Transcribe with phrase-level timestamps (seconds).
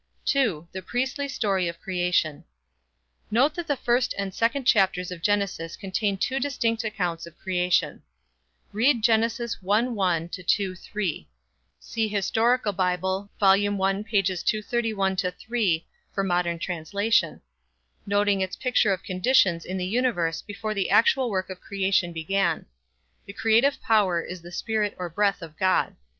[0.35, 0.63] II.
[0.71, 2.43] THE PRIESTLY STORY OF CREATION.
[3.29, 8.01] Note that the first and second chapters of Genesis contain two distinct accounts of creation.
[8.73, 11.27] Read Genesis 1:1 2:3
[11.79, 12.33] (see Hist.
[12.33, 12.43] Bib.,
[12.79, 14.41] I, pp.
[14.47, 17.39] 231 3 for modern translation),
[18.07, 22.65] noting its picture of conditions in the universe before the actual work of creation began.
[23.27, 25.95] The creative power is the spirit or breath of God.